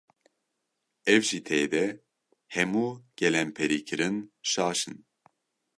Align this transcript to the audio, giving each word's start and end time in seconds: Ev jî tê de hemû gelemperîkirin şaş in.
Ev 1.13 1.21
jî 1.29 1.39
tê 1.47 1.61
de 1.73 1.85
hemû 2.55 2.87
gelemperîkirin 3.19 4.17
şaş 4.51 4.79
in. 4.89 4.97